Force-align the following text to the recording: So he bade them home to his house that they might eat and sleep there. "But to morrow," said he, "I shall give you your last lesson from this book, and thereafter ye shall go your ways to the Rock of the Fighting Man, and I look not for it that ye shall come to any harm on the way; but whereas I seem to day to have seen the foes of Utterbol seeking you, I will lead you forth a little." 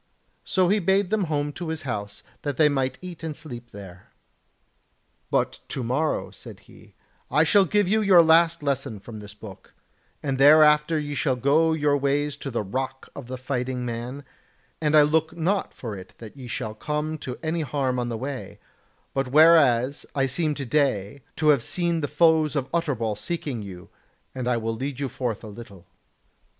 So 0.43 0.67
he 0.69 0.79
bade 0.79 1.11
them 1.11 1.25
home 1.25 1.51
to 1.53 1.67
his 1.67 1.83
house 1.83 2.23
that 2.41 2.57
they 2.57 2.69
might 2.69 2.97
eat 3.03 3.21
and 3.21 3.35
sleep 3.35 3.69
there. 3.69 4.07
"But 5.29 5.59
to 5.67 5.83
morrow," 5.83 6.31
said 6.31 6.61
he, 6.61 6.95
"I 7.29 7.43
shall 7.43 7.65
give 7.65 7.87
you 7.87 8.01
your 8.01 8.23
last 8.23 8.63
lesson 8.63 8.99
from 8.99 9.19
this 9.19 9.35
book, 9.35 9.75
and 10.23 10.39
thereafter 10.39 10.97
ye 10.97 11.13
shall 11.13 11.35
go 11.35 11.73
your 11.73 11.95
ways 11.95 12.35
to 12.37 12.49
the 12.49 12.63
Rock 12.63 13.09
of 13.15 13.27
the 13.27 13.37
Fighting 13.37 13.85
Man, 13.85 14.25
and 14.81 14.97
I 14.97 15.03
look 15.03 15.37
not 15.37 15.71
for 15.71 15.95
it 15.95 16.15
that 16.17 16.35
ye 16.35 16.47
shall 16.47 16.73
come 16.73 17.19
to 17.19 17.37
any 17.43 17.61
harm 17.61 17.99
on 17.99 18.09
the 18.09 18.17
way; 18.17 18.57
but 19.13 19.27
whereas 19.27 20.07
I 20.15 20.25
seem 20.25 20.55
to 20.55 20.65
day 20.65 21.21
to 21.35 21.49
have 21.49 21.61
seen 21.61 22.01
the 22.01 22.07
foes 22.07 22.55
of 22.55 22.71
Utterbol 22.73 23.15
seeking 23.15 23.61
you, 23.61 23.89
I 24.35 24.57
will 24.57 24.73
lead 24.73 24.99
you 24.99 25.09
forth 25.09 25.43
a 25.43 25.47
little." 25.47 25.85